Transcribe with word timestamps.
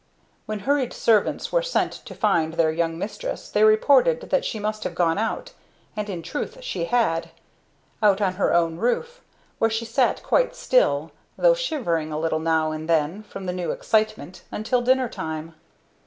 When 0.47 0.61
hurried 0.61 0.93
servants 0.93 1.51
were 1.51 1.61
sent 1.61 1.91
to 1.91 2.15
find 2.15 2.53
their 2.55 2.71
young 2.71 2.97
mistress 2.97 3.51
they 3.51 3.63
reported 3.63 4.31
that 4.31 4.43
she 4.43 4.57
must 4.57 4.83
have 4.83 4.95
gone 4.95 5.19
out, 5.19 5.53
and 5.95 6.09
in 6.09 6.23
truth 6.23 6.63
she 6.63 6.85
had; 6.85 7.29
out 8.01 8.19
on 8.19 8.33
her 8.33 8.51
own 8.51 8.77
roof, 8.77 9.21
where 9.59 9.69
she 9.69 9.85
sat 9.85 10.23
quite 10.23 10.55
still, 10.55 11.11
though 11.37 11.53
shivering 11.53 12.11
a 12.11 12.17
little 12.19 12.39
now 12.39 12.71
and 12.71 12.89
then 12.89 13.21
from 13.21 13.45
the 13.45 13.53
new 13.53 13.69
excitement, 13.69 14.41
until 14.51 14.81
dinner 14.81 15.07
time. 15.07 15.53